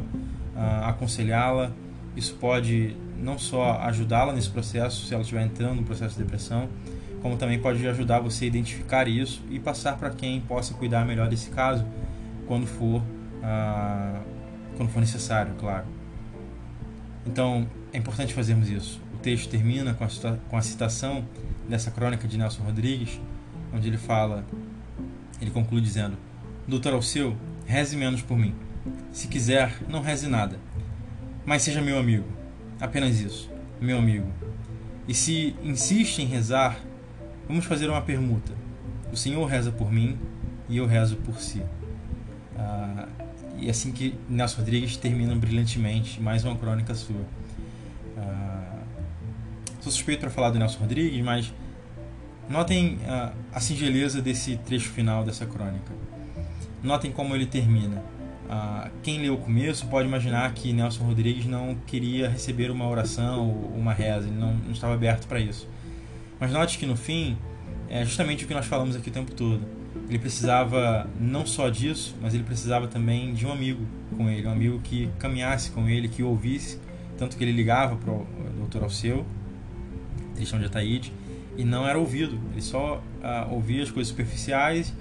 uh, 0.55 0.85
aconselhá-la. 0.85 1.71
Isso 2.17 2.35
pode 2.35 2.97
não 3.19 3.39
só 3.39 3.79
ajudá-la 3.83 4.33
nesse 4.33 4.51
processo, 4.51 5.07
se 5.07 5.15
ela 5.15 5.23
estiver 5.23 5.45
entrando 5.45 5.77
no 5.77 5.83
processo 5.83 6.17
de 6.17 6.23
depressão, 6.23 6.69
como 7.23 7.37
também 7.37 7.59
pode 7.59 7.87
ajudar 7.87 8.21
você 8.21 8.45
a 8.45 8.49
identificar 8.49 9.09
isso 9.09 9.43
e 9.51 9.59
passar 9.59 9.97
para 9.97 10.11
quem 10.11 10.41
possa 10.41 10.75
cuidar 10.75 11.05
melhor 11.07 11.29
desse 11.29 11.51
caso 11.51 11.85
quando 12.47 12.67
for, 12.67 13.01
uh, 13.01 14.23
quando 14.77 14.91
for 14.91 15.01
necessário, 15.01 15.55
claro. 15.59 15.87
Então, 17.27 17.67
é 17.93 17.99
importante 17.99 18.35
fazermos 18.35 18.69
isso. 18.69 19.01
O 19.15 19.19
texto 19.19 19.49
termina 19.49 19.95
com 19.95 20.05
a, 20.05 20.09
com 20.51 20.57
a 20.57 20.63
citação 20.63 21.25
dessa 21.69 21.91
crônica 21.91 22.29
de 22.29 22.37
Nelson 22.37 22.63
Rodrigues, 22.63 23.19
onde 23.73 23.89
ele 23.89 23.97
fala, 23.97 24.45
ele 25.41 25.51
conclui 25.51 25.81
dizendo: 25.81 26.17
Doutor 26.67 26.95
Alceu, 26.95 27.37
reze 27.67 27.97
menos 27.97 28.23
por 28.23 28.39
mim. 28.39 28.55
Se 29.13 29.29
quiser, 29.29 29.83
não 29.89 30.01
reze 30.01 30.29
nada. 30.29 30.59
Mas 31.45 31.63
seja 31.63 31.83
meu 31.83 31.99
amigo. 31.99 32.27
Apenas 32.81 33.21
isso. 33.21 33.51
Meu 33.81 33.99
amigo. 33.99 34.27
E 35.07 35.15
se 35.15 35.55
insiste 35.63 36.21
em 36.21 36.27
rezar, 36.27 36.79
vamos 37.47 37.67
fazer 37.67 37.91
uma 37.91 38.01
permuta. 38.01 38.53
O 39.13 39.17
Senhor 39.17 39.45
reza 39.45 39.71
por 39.71 39.93
mim 39.93 40.19
e 40.69 40.79
eu 40.79 40.87
rezo 40.87 41.17
por 41.17 41.39
si. 41.39 41.63
Ah, 42.57 43.07
e 43.59 43.69
assim 43.69 43.93
que 43.93 44.19
Nelson 44.29 44.59
Rodrigues 44.59 44.97
termina 44.97 45.35
brilhantemente 45.37 46.21
mais 46.21 46.45
uma 46.45 46.57
crônica 46.57 46.95
sua. 46.95 47.21
Ah, 48.17 48.79
sou 49.81 49.93
suspeito 49.93 50.21
para 50.21 50.31
falar 50.31 50.51
do 50.51 50.59
Nelson 50.59 50.79
Rodrigues, 50.79 51.23
mas 51.23 51.53
notem 52.49 52.99
ah, 53.07 53.33
a 53.53 53.61
singeleza 53.61 54.23
desse 54.23 54.57
trecho 54.57 54.89
final 54.89 55.25
dessa 55.25 55.45
crônica. 55.45 55.93
Notem 56.85 57.11
como 57.11 57.35
ele 57.35 57.47
termina. 57.47 58.05
Ah, 58.49 58.91
quem 59.03 59.19
leu 59.19 59.35
o 59.35 59.39
começo 59.39 59.87
pode 59.87 60.07
imaginar 60.07 60.53
que 60.53 60.71
Nelson 60.71 61.03
Rodrigues 61.05 61.47
não 61.47 61.75
queria 61.87 62.29
receber 62.29 62.71
uma 62.71 62.87
oração 62.87 63.49
ou 63.49 63.73
uma 63.75 63.95
reza, 63.95 64.29
ele 64.29 64.37
não, 64.37 64.55
não 64.55 64.71
estava 64.71 64.93
aberto 64.93 65.27
para 65.27 65.41
isso. 65.41 65.67
Mas 66.39 66.53
note 66.53 66.77
que 66.77 66.85
no 66.85 66.95
fim 66.95 67.39
é 67.89 68.05
justamente 68.05 68.45
o 68.45 68.47
que 68.47 68.53
nós 68.53 68.67
falamos 68.67 68.95
aqui 68.95 69.09
o 69.09 69.13
tempo 69.13 69.33
todo. 69.33 69.63
Ele 70.11 70.19
precisava 70.19 71.09
não 71.19 71.47
só 71.47 71.71
disso, 71.71 72.15
mas 72.21 72.35
ele 72.35 72.43
precisava 72.43 72.87
também 72.87 73.33
de 73.33 73.47
um 73.47 73.53
amigo 73.53 73.87
com 74.15 74.29
ele, 74.29 74.47
um 74.47 74.53
amigo 74.53 74.79
que 74.81 75.09
caminhasse 75.19 75.71
com 75.71 75.89
ele, 75.89 76.07
que 76.07 76.23
ouvisse, 76.23 76.79
tanto 77.17 77.39
que 77.39 77.45
ele 77.45 77.53
ligava 77.53 77.97
para 77.97 78.13
o 78.13 78.27
Dr. 78.69 78.83
Alceu, 78.83 79.25
Tristão 80.35 80.59
de 80.59 80.67
Ataíde, 80.67 81.13
e 81.57 81.65
não 81.65 81.89
era 81.89 81.99
ouvido, 81.99 82.39
ele 82.53 82.61
só 82.61 83.03
ah, 83.23 83.47
ouvia 83.51 83.83
as 83.83 83.91
coisas 83.91 84.11
superficiais 84.11 84.93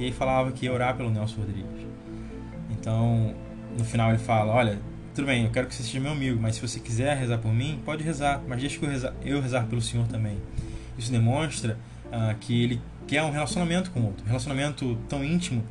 e 0.00 0.04
aí 0.06 0.12
falava 0.12 0.50
que 0.50 0.64
ia 0.64 0.72
orar 0.72 0.96
pelo 0.96 1.10
Nelson 1.10 1.36
Rodrigues. 1.36 1.86
Então, 2.70 3.34
no 3.76 3.84
final 3.84 4.08
ele 4.08 4.18
fala: 4.18 4.50
Olha, 4.50 4.78
tudo 5.14 5.26
bem, 5.26 5.44
eu 5.44 5.50
quero 5.50 5.66
que 5.66 5.74
você 5.74 5.82
seja 5.82 6.00
meu 6.00 6.12
amigo, 6.12 6.40
mas 6.40 6.54
se 6.54 6.62
você 6.62 6.80
quiser 6.80 7.14
rezar 7.18 7.36
por 7.36 7.52
mim, 7.52 7.78
pode 7.84 8.02
rezar, 8.02 8.40
mas 8.48 8.60
deixa 8.60 8.78
que 8.78 8.84
eu 8.86 8.88
rezar, 8.88 9.12
eu 9.22 9.42
rezar 9.42 9.66
pelo 9.66 9.82
Senhor 9.82 10.06
também. 10.08 10.38
Isso 10.96 11.12
demonstra 11.12 11.76
uh, 12.06 12.34
que 12.38 12.62
ele 12.64 12.80
quer 13.06 13.22
um 13.22 13.30
relacionamento 13.30 13.90
com 13.90 14.00
o 14.00 14.06
outro, 14.06 14.24
um 14.24 14.28
relacionamento 14.28 14.96
tão 15.06 15.22
íntimo 15.22 15.62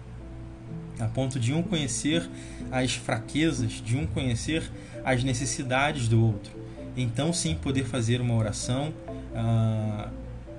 a 0.99 1.05
ponto 1.05 1.39
de 1.39 1.51
um 1.51 1.63
conhecer 1.63 2.29
as 2.71 2.93
fraquezas, 2.93 3.81
de 3.83 3.97
um 3.97 4.05
conhecer 4.05 4.69
as 5.03 5.23
necessidades 5.23 6.07
do 6.07 6.23
outro. 6.23 6.51
Então, 6.95 7.33
sim, 7.33 7.55
poder 7.55 7.85
fazer 7.85 8.21
uma 8.21 8.35
oração 8.35 8.93
uh, 9.33 10.09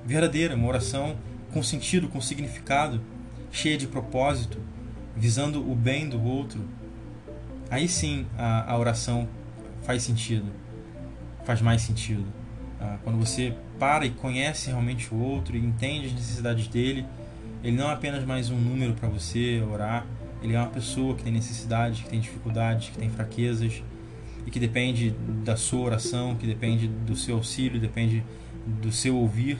verdadeira, 0.04 0.56
uma 0.56 0.66
oração 0.66 1.14
com 1.52 1.62
sentido, 1.62 2.08
com 2.08 2.20
significado, 2.20 3.00
cheia 3.50 3.76
de 3.76 3.86
propósito, 3.86 4.58
visando 5.16 5.60
o 5.60 5.74
bem 5.74 6.08
do 6.08 6.22
outro, 6.22 6.60
aí 7.70 7.88
sim 7.88 8.26
a, 8.38 8.72
a 8.72 8.78
oração 8.78 9.28
faz 9.82 10.02
sentido, 10.02 10.46
faz 11.44 11.60
mais 11.60 11.82
sentido. 11.82 12.24
Ah, 12.80 12.98
quando 13.04 13.18
você 13.18 13.54
para 13.78 14.06
e 14.06 14.10
conhece 14.10 14.68
realmente 14.68 15.12
o 15.12 15.18
outro 15.18 15.56
e 15.56 15.60
entende 15.60 16.06
as 16.06 16.12
necessidades 16.12 16.66
dele, 16.68 17.04
ele 17.62 17.76
não 17.76 17.90
é 17.90 17.92
apenas 17.92 18.24
mais 18.24 18.50
um 18.50 18.56
número 18.56 18.94
para 18.94 19.08
você 19.08 19.62
orar, 19.70 20.06
ele 20.42 20.54
é 20.54 20.58
uma 20.58 20.70
pessoa 20.70 21.14
que 21.14 21.22
tem 21.22 21.32
necessidades, 21.32 22.00
que 22.00 22.08
tem 22.08 22.20
dificuldades, 22.20 22.88
que 22.88 22.98
tem 22.98 23.10
fraquezas 23.10 23.82
e 24.46 24.50
que 24.50 24.58
depende 24.58 25.10
da 25.44 25.56
sua 25.56 25.80
oração, 25.80 26.34
que 26.34 26.46
depende 26.46 26.88
do 26.88 27.14
seu 27.14 27.36
auxílio, 27.36 27.78
depende 27.78 28.24
do 28.66 28.90
seu 28.90 29.16
ouvir 29.16 29.58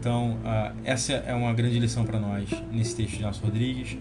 então, 0.00 0.38
uh, 0.38 0.74
essa 0.82 1.12
é 1.12 1.34
uma 1.34 1.52
grande 1.52 1.78
lição 1.78 2.06
para 2.06 2.18
nós 2.18 2.48
nesse 2.72 2.96
texto 2.96 3.16
de 3.16 3.22
Nelson 3.22 3.44
Rodrigues, 3.44 3.98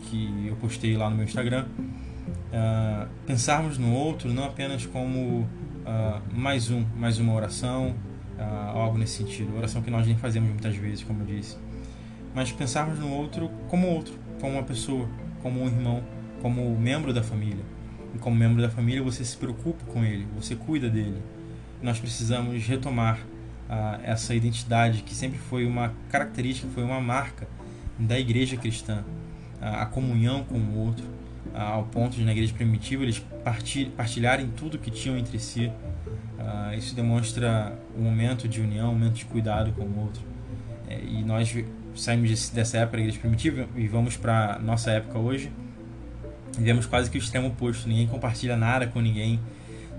que 0.00 0.48
eu 0.48 0.56
postei 0.56 0.96
lá 0.96 1.08
no 1.08 1.14
meu 1.14 1.24
Instagram. 1.24 1.66
Uh, 1.78 3.08
pensarmos 3.24 3.78
no 3.78 3.94
outro 3.94 4.34
não 4.34 4.42
apenas 4.42 4.84
como 4.86 5.42
uh, 5.42 6.20
mais 6.32 6.68
um, 6.68 6.84
mais 6.96 7.20
uma 7.20 7.32
oração, 7.32 7.94
algo 8.72 8.98
nesse 8.98 9.18
sentido, 9.18 9.56
oração 9.56 9.80
que 9.80 9.90
nós 9.92 10.04
nem 10.04 10.16
fazemos 10.16 10.50
muitas 10.50 10.74
vezes, 10.74 11.04
como 11.04 11.22
eu 11.22 11.26
disse, 11.26 11.56
mas 12.34 12.50
pensarmos 12.50 12.98
no 12.98 13.08
outro 13.08 13.48
como 13.68 13.86
outro, 13.86 14.14
como 14.40 14.54
uma 14.54 14.64
pessoa, 14.64 15.08
como 15.40 15.62
um 15.62 15.66
irmão, 15.66 16.02
como 16.42 16.76
membro 16.76 17.12
da 17.12 17.22
família. 17.22 17.64
E 18.12 18.18
como 18.18 18.34
membro 18.34 18.60
da 18.60 18.68
família, 18.68 19.00
você 19.00 19.24
se 19.24 19.36
preocupa 19.36 19.84
com 19.92 20.04
ele, 20.04 20.26
você 20.34 20.56
cuida 20.56 20.90
dele. 20.90 21.22
Nós 21.80 22.00
precisamos 22.00 22.60
retomar 22.66 23.20
essa 24.02 24.34
identidade 24.34 25.02
que 25.02 25.14
sempre 25.14 25.38
foi 25.38 25.66
uma 25.66 25.92
característica, 26.10 26.68
foi 26.74 26.84
uma 26.84 27.00
marca 27.00 27.48
da 27.98 28.18
igreja 28.18 28.56
cristã, 28.56 29.04
a, 29.60 29.82
a 29.82 29.86
comunhão 29.86 30.44
com 30.44 30.58
o 30.58 30.78
outro, 30.78 31.04
ao 31.54 31.84
ponto 31.84 32.16
de 32.16 32.24
na 32.24 32.32
igreja 32.32 32.52
primitiva 32.52 33.02
eles 33.02 33.24
partilharem 33.96 34.48
tudo 34.56 34.78
que 34.78 34.90
tinham 34.90 35.16
entre 35.16 35.38
si. 35.38 35.70
Isso 36.76 36.94
demonstra 36.94 37.72
um 37.96 38.02
momento 38.02 38.48
de 38.48 38.60
união, 38.60 38.90
um 38.90 38.92
momento 38.92 39.14
de 39.14 39.24
cuidado 39.24 39.72
com 39.72 39.82
o 39.82 40.00
outro. 40.00 40.22
É, 40.88 41.00
e 41.00 41.22
nós 41.22 41.54
saímos 41.94 42.50
dessa 42.50 42.78
época 42.78 42.96
da 42.96 43.02
igreja 43.04 43.20
primitiva 43.20 43.68
e 43.76 43.86
vamos 43.86 44.16
para 44.16 44.58
nossa 44.58 44.90
época 44.90 45.18
hoje. 45.18 45.50
Vemos 46.58 46.86
quase 46.86 47.10
que 47.10 47.16
o 47.16 47.20
extremo 47.20 47.48
oposto. 47.48 47.88
Ninguém 47.88 48.06
compartilha 48.06 48.56
nada 48.56 48.86
com 48.86 49.00
ninguém 49.00 49.40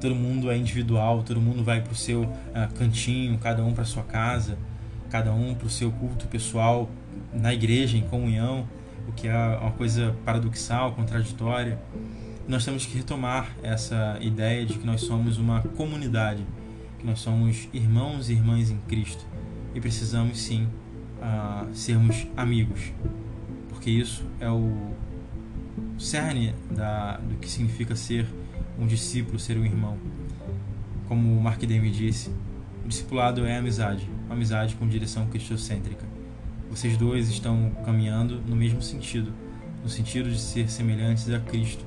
todo 0.06 0.14
mundo 0.14 0.52
é 0.52 0.58
individual, 0.58 1.24
todo 1.24 1.42
mundo 1.42 1.64
vai 1.64 1.82
para 1.82 1.92
o 1.92 1.96
seu 1.96 2.22
uh, 2.22 2.74
cantinho, 2.78 3.40
cada 3.40 3.64
um 3.64 3.74
para 3.74 3.84
sua 3.86 4.04
casa, 4.04 4.56
cada 5.10 5.34
um 5.34 5.56
para 5.56 5.66
o 5.66 5.70
seu 5.70 5.92
culto 5.92 6.28
pessoal 6.28 6.88
na 7.34 7.52
igreja, 7.52 7.98
em 7.98 8.04
comunhão, 8.04 8.68
o 9.08 9.12
que 9.12 9.28
é 9.28 9.36
uma 9.36 9.72
coisa 9.72 10.16
paradoxal, 10.24 10.92
contraditória. 10.92 11.80
Nós 12.48 12.64
temos 12.64 12.86
que 12.86 12.96
retomar 12.96 13.50
essa 13.64 14.20
ideia 14.22 14.64
de 14.64 14.78
que 14.78 14.86
nós 14.86 15.02
somos 15.02 15.40
uma 15.40 15.64
comunidade, 15.76 16.46
que 17.00 17.06
nós 17.06 17.20
somos 17.20 17.68
irmãos 17.74 18.30
e 18.30 18.34
irmãs 18.34 18.70
em 18.70 18.78
Cristo 18.88 19.26
e 19.74 19.82
precisamos 19.82 20.40
sim 20.40 20.68
uh, 21.20 21.68
sermos 21.74 22.28
amigos, 22.38 22.94
porque 23.70 23.90
isso 23.90 24.24
é 24.40 24.52
o 24.52 24.94
cerne 25.98 26.54
da, 26.70 27.18
do 27.18 27.38
que 27.38 27.50
significa 27.50 27.96
ser 27.96 28.28
um 28.78 28.86
discípulo 28.86 29.40
ser 29.40 29.58
um 29.58 29.66
irmão. 29.66 29.98
Como 31.08 31.40
Mark 31.40 31.62
Demme 31.64 31.90
disse, 31.90 32.30
o 32.84 32.88
discipulado 32.88 33.46
é 33.46 33.58
amizade, 33.58 34.08
uma 34.26 34.36
amizade 34.36 34.76
com 34.76 34.88
direção 34.88 35.28
cristocêntrica. 35.28 36.06
Vocês 36.70 36.98
dois 36.98 37.30
estão 37.30 37.72
caminhando 37.86 38.42
no 38.42 38.56
mesmo 38.56 38.82
sentido, 38.82 39.34
no 39.84 39.90
sentido 39.90 40.30
de 40.30 40.40
ser 40.40 40.70
semelhantes 40.70 41.30
a 41.30 41.40
Cristo. 41.40 41.86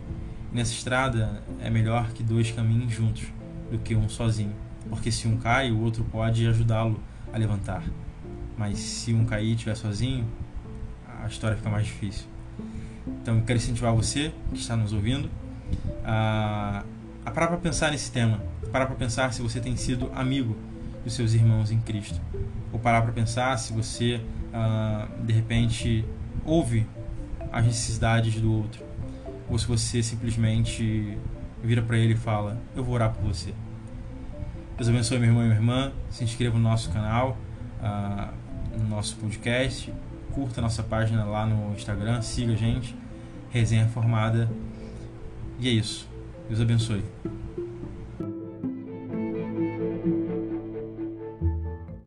E 0.52 0.57
nessa 0.57 0.73
estrada 0.73 1.42
é 1.61 1.68
melhor 1.68 2.12
que 2.12 2.23
dois 2.23 2.50
caminhem 2.50 2.88
juntos 2.88 3.25
do 3.71 3.78
que 3.78 3.95
um 3.95 4.09
sozinho, 4.09 4.54
porque 4.88 5.12
se 5.12 5.28
um 5.28 5.37
cai, 5.37 5.71
o 5.71 5.80
outro 5.80 6.04
pode 6.04 6.47
ajudá-lo 6.47 7.00
a 7.33 7.37
levantar. 7.37 7.85
Mas 8.57 8.78
se 8.78 9.12
um 9.12 9.25
cair 9.25 9.50
e 9.50 9.52
estiver 9.52 9.76
sozinho, 9.76 10.26
a 11.23 11.26
história 11.26 11.57
fica 11.57 11.68
mais 11.68 11.87
difícil. 11.87 12.26
Então 13.07 13.37
eu 13.37 13.42
quero 13.42 13.59
incentivar 13.59 13.95
você 13.95 14.33
que 14.52 14.59
está 14.59 14.76
nos 14.76 14.92
ouvindo 14.92 15.28
a, 16.04 16.84
a 17.25 17.30
parar 17.30 17.48
para 17.48 17.58
pensar 17.58 17.90
nesse 17.90 18.10
tema, 18.10 18.42
parar 18.72 18.87
para 18.87 18.96
pensar 18.96 19.32
se 19.32 19.42
você 19.42 19.60
tem 19.60 19.76
sido 19.76 20.10
amigo 20.14 20.56
dos 21.04 21.14
seus 21.14 21.34
irmãos 21.34 21.70
em 21.70 21.80
Cristo. 21.80 22.20
Ou 22.72 22.78
parar 22.78 23.02
para 23.02 23.12
pensar 23.12 23.56
se 23.58 23.72
você, 23.72 24.20
uh, 24.52 25.25
de 25.25 25.32
repente, 25.32 26.04
ouve 26.44 26.87
as 27.52 27.64
necessidades 27.64 28.40
do 28.40 28.52
outro. 28.52 28.84
Ou 29.48 29.58
se 29.58 29.66
você 29.66 30.02
simplesmente 30.02 31.16
vira 31.62 31.82
para 31.82 31.96
ele 31.96 32.14
e 32.14 32.16
fala: 32.16 32.58
Eu 32.76 32.84
vou 32.84 32.94
orar 32.94 33.12
por 33.12 33.25
você. 33.25 33.54
Deus 34.76 34.88
abençoe 34.88 35.18
meu 35.18 35.28
irmão 35.28 35.42
e 35.42 35.46
minha 35.46 35.58
irmã. 35.58 35.92
Se 36.10 36.22
inscreva 36.22 36.56
no 36.56 36.62
nosso 36.62 36.90
canal, 36.90 37.37
uh, 37.82 38.78
no 38.78 38.88
nosso 38.88 39.16
podcast. 39.16 39.92
Curta 40.32 40.60
nossa 40.60 40.82
página 40.82 41.25
lá 41.25 41.46
no 41.46 41.72
Instagram. 41.72 42.20
Siga 42.22 42.52
a 42.52 42.56
gente. 42.56 42.94
Resenha 43.50 43.88
Formada. 43.88 44.48
E 45.59 45.69
é 45.69 45.73
isso. 45.73 46.07
Deus 46.49 46.61
abençoe. 46.61 47.03